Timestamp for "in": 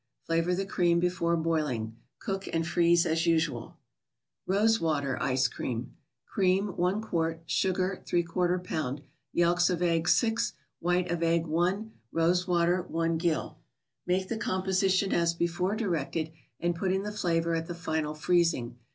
16.91-17.03